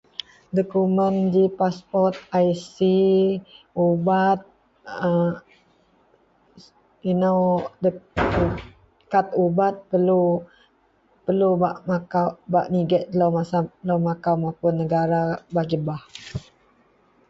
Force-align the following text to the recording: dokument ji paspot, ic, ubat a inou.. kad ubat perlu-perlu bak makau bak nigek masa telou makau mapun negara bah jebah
dokument 0.57 1.17
ji 1.33 1.43
paspot, 1.59 2.13
ic, 2.49 2.65
ubat 3.87 4.39
a 5.09 5.11
inou.. 7.11 7.37
kad 9.11 9.27
ubat 9.45 9.73
perlu-perlu 9.91 11.49
bak 11.61 11.75
makau 11.89 12.27
bak 12.51 12.67
nigek 12.73 13.03
masa 13.35 13.57
telou 13.79 13.99
makau 14.07 14.35
mapun 14.43 14.73
negara 14.81 15.21
bah 15.53 15.65
jebah 15.69 16.01